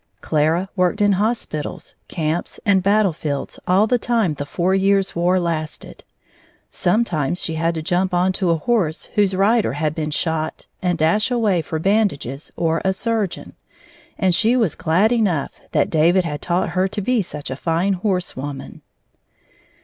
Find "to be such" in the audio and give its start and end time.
16.87-17.51